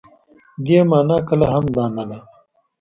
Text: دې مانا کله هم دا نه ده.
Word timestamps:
دې 0.65 0.79
مانا 0.89 1.17
کله 1.27 1.45
هم 1.53 1.65
دا 1.75 1.85
نه 1.95 2.03
ده. 2.09 2.19